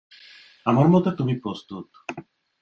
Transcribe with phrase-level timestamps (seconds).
[0.65, 1.87] আমার মতে তুমি প্রস্তুত।